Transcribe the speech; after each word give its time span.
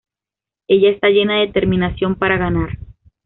Ella 0.67 0.89
está 0.89 1.09
llena 1.09 1.35
de 1.35 1.45
determinación 1.45 2.15
para 2.15 2.35
ganar. 2.35 2.69